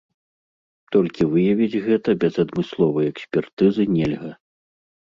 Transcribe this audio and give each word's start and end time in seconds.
Толькі 0.95 1.27
выявіць 1.35 1.83
гэтага 1.89 2.17
без 2.25 2.33
адмысловай 2.45 3.05
экспертызы 3.13 3.83
нельга. 3.97 4.39